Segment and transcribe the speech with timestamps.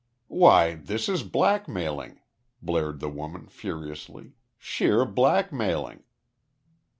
[0.33, 2.21] "Why, this is blackmailing,"
[2.59, 4.33] blared the woman furiously.
[4.57, 6.01] "Sheer blackmailing."